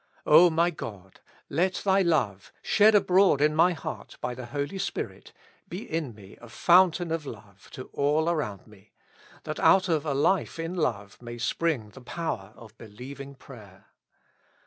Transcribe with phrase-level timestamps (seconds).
[0.25, 1.19] O my God!
[1.47, 5.31] let Thy love, shed abroad in my heart by the Holy Spirit,
[5.69, 8.93] be in me a fountain of love to all around me,
[9.43, 13.89] that out of a life in love may spring the power of believing prayer.